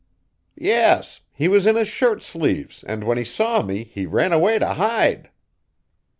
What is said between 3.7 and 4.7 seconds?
he ran away